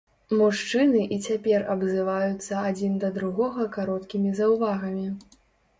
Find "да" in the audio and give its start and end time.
3.05-3.15